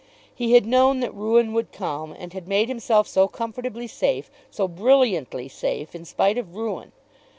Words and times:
He 0.33 0.53
had 0.53 0.65
known 0.65 0.99
that 1.01 1.13
ruin 1.13 1.53
would 1.53 1.71
come, 1.71 2.11
and 2.17 2.33
had 2.33 2.47
made 2.47 2.69
himself 2.69 3.07
so 3.07 3.27
comfortably 3.27 3.85
safe, 3.85 4.31
so 4.49 4.67
brilliantly 4.67 5.47
safe, 5.47 5.93
in 5.93 6.05
spite 6.05 6.39
of 6.39 6.55
ruin. 6.55 6.91